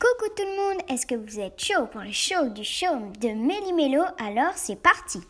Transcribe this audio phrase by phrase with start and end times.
[0.00, 3.28] Coucou tout le monde, est-ce que vous êtes chaud pour le show du show de
[3.28, 5.20] Méli-Mélo Alors c'est parti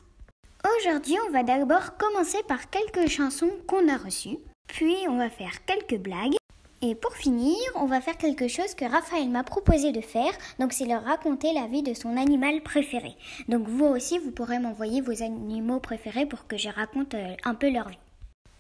[0.78, 5.66] Aujourd'hui on va d'abord commencer par quelques chansons qu'on a reçues, puis on va faire
[5.66, 6.36] quelques blagues,
[6.80, 10.72] et pour finir on va faire quelque chose que Raphaël m'a proposé de faire, donc
[10.72, 13.14] c'est leur raconter la vie de son animal préféré.
[13.48, 17.54] Donc vous aussi vous pourrez m'envoyer vos animaux préférés pour que je raconte euh, un
[17.54, 17.98] peu leur vie.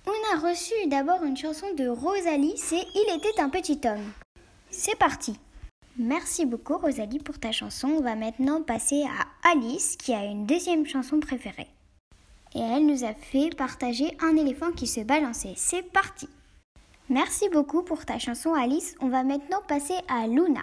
[0.06, 4.12] On a reçu d'abord une chanson de Rosalie, c'est Il était un petit homme.
[4.70, 5.38] C'est parti
[5.96, 7.88] Merci beaucoup Rosalie pour ta chanson.
[7.88, 11.68] On va maintenant passer à Alice qui a une deuxième chanson préférée.
[12.56, 15.54] Et elle nous a fait partager un éléphant qui se balançait.
[15.56, 16.28] C'est parti
[17.08, 18.96] Merci beaucoup pour ta chanson Alice.
[19.00, 20.62] On va maintenant passer à Luna.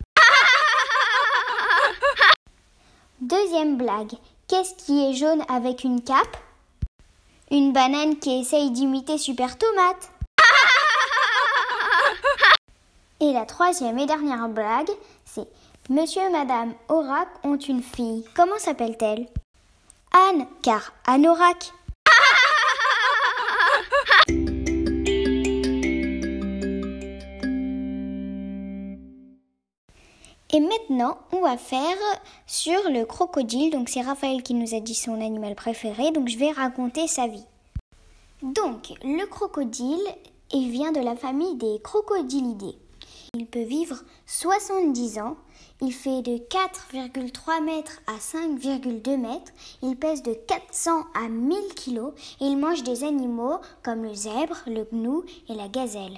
[3.31, 4.11] Deuxième blague.
[4.49, 6.35] Qu'est-ce qui est jaune avec une cape?
[7.49, 10.11] Une banane qui essaye d'imiter Super Tomate.
[13.21, 14.89] Et la troisième et dernière blague,
[15.23, 15.47] c'est
[15.89, 18.25] Monsieur et Madame Aurak ont une fille.
[18.35, 19.29] Comment s'appelle-t-elle?
[20.11, 21.71] Anne, car Anorak.
[30.53, 31.97] Et maintenant, on va faire
[32.45, 33.71] sur le crocodile.
[33.71, 36.11] Donc c'est Raphaël qui nous a dit son animal préféré.
[36.11, 37.45] Donc je vais raconter sa vie.
[38.41, 40.03] Donc le crocodile,
[40.53, 42.75] il vient de la famille des crocodilidés.
[43.33, 43.95] Il peut vivre
[44.25, 45.37] 70 ans.
[45.79, 49.53] Il fait de 4,3 mètres à 5,2 mètres.
[49.81, 52.11] Il pèse de 400 à 1000 kilos.
[52.41, 56.17] Et il mange des animaux comme le zèbre, le gnou et la gazelle.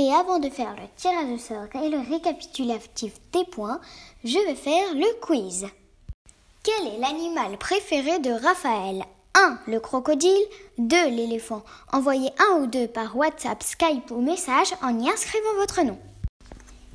[0.00, 3.82] Et avant de faire le tirage au sort et le récapitulatif des points,
[4.24, 5.66] je vais faire le quiz.
[6.62, 9.04] Quel est l'animal préféré de Raphaël?
[9.34, 9.58] 1.
[9.66, 10.46] Le crocodile
[10.78, 11.10] 2.
[11.10, 11.62] L'éléphant.
[11.92, 15.98] Envoyez un ou deux par WhatsApp, Skype ou message en y inscrivant votre nom.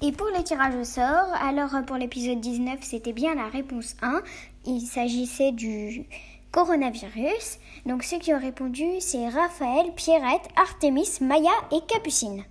[0.02, 4.24] Et pour le tirage au sort, alors pour l'épisode 19, c'était bien la réponse 1.
[4.66, 6.08] Il s'agissait du
[6.52, 7.60] coronavirus.
[7.86, 12.46] Donc ceux qui ont répondu, c'est Raphaël, Pierrette, Artemis, Maya et Capucine.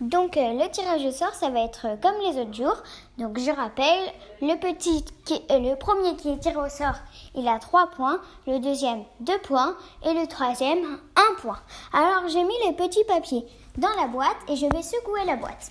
[0.00, 2.76] Donc euh, le tirage au sort, ça va être comme les autres jours.
[3.16, 4.12] Donc je rappelle,
[4.42, 5.04] le, petit
[5.50, 6.96] euh, le premier qui est tiré au sort,
[7.34, 9.74] il a 3 points, le deuxième 2 points
[10.04, 11.58] et le troisième 1 point.
[11.94, 13.46] Alors j'ai mis les petits papiers
[13.78, 15.70] dans la boîte et je vais secouer la boîte.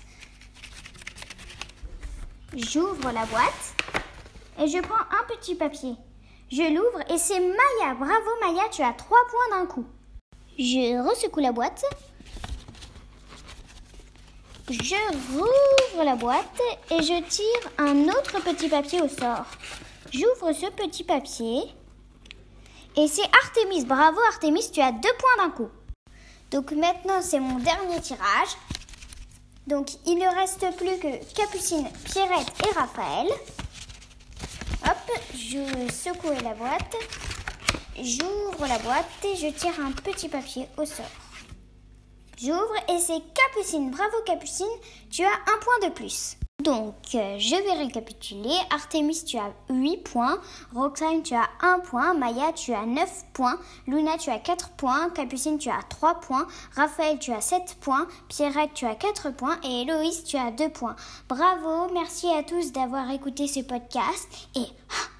[2.56, 3.76] J'ouvre la boîte
[4.60, 5.96] et je prends un petit papier.
[6.52, 7.94] Je l'ouvre et c'est Maya.
[7.94, 9.86] Bravo Maya, tu as 3 points d'un coup.
[10.58, 11.84] Je resecoue la boîte.
[14.68, 14.96] Je
[15.32, 16.60] rouvre la boîte
[16.90, 19.46] et je tire un autre petit papier au sort.
[20.12, 21.62] J'ouvre ce petit papier
[22.98, 23.86] et c'est Artemis.
[23.86, 25.70] Bravo Artemis, tu as deux points d'un coup.
[26.50, 28.58] Donc maintenant c'est mon dernier tirage.
[29.68, 33.28] Donc il ne reste plus que Capucine, Pierrette et Raphaël.
[34.84, 36.96] Hop, je secoue la boîte.
[38.02, 41.06] J'ouvre la boîte et je tire un petit papier au sort.
[42.38, 43.92] J'ouvre et c'est Capucine.
[43.92, 44.66] Bravo Capucine,
[45.10, 46.38] tu as un point de plus.
[46.64, 48.56] Donc, euh, je vais récapituler.
[48.72, 50.40] Artemis, tu as 8 points.
[50.74, 52.14] Roxane, tu as 1 point.
[52.14, 53.60] Maya, tu as 9 points.
[53.88, 55.10] Luna, tu as 4 points.
[55.12, 56.48] Capucine, tu as 3 points.
[56.76, 58.08] Raphaël, tu as 7 points.
[58.30, 59.58] Pierrette, tu as 4 points.
[59.64, 60.96] Et Héloïse, tu as 2 points.
[61.30, 64.28] Bravo, merci à tous d'avoir écouté ce podcast.
[64.56, 64.66] Et...
[64.90, 65.15] Ah,